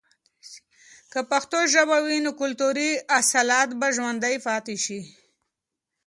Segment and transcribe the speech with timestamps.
[1.11, 4.99] که پښتو ژبه وي، نو کلتوری اصالت به ژوندۍ پاتې سي.